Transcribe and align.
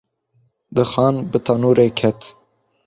Dixan 0.75 1.15
bi 1.31 1.39
tenûrê 1.45 1.87
ket. 1.99 2.19